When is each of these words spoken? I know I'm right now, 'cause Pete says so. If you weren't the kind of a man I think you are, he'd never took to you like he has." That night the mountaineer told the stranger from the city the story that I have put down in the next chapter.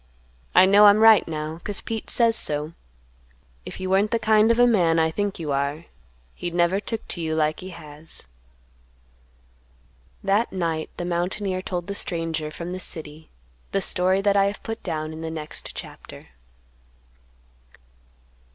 I 0.55 0.65
know 0.65 0.87
I'm 0.87 0.97
right 0.97 1.27
now, 1.27 1.61
'cause 1.63 1.79
Pete 1.79 2.09
says 2.09 2.35
so. 2.35 2.73
If 3.67 3.79
you 3.79 3.87
weren't 3.87 4.09
the 4.09 4.17
kind 4.17 4.49
of 4.49 4.57
a 4.57 4.65
man 4.65 4.97
I 4.97 5.11
think 5.11 5.37
you 5.37 5.51
are, 5.51 5.85
he'd 6.33 6.55
never 6.55 6.79
took 6.79 7.07
to 7.09 7.21
you 7.21 7.35
like 7.35 7.59
he 7.59 7.69
has." 7.69 8.27
That 10.23 10.51
night 10.51 10.89
the 10.97 11.05
mountaineer 11.05 11.61
told 11.61 11.85
the 11.85 11.93
stranger 11.93 12.49
from 12.49 12.71
the 12.71 12.79
city 12.79 13.29
the 13.73 13.79
story 13.79 14.21
that 14.21 14.35
I 14.35 14.45
have 14.45 14.63
put 14.63 14.81
down 14.81 15.13
in 15.13 15.21
the 15.21 15.29
next 15.29 15.75
chapter. 15.75 16.29